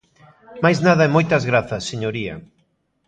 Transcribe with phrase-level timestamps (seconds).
[0.63, 2.35] Máis nada e moias grazas, señoría.